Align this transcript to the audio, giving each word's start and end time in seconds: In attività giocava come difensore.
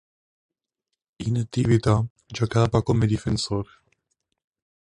In 1.27 1.37
attività 1.37 2.03
giocava 2.25 2.81
come 2.81 3.05
difensore. 3.05 3.69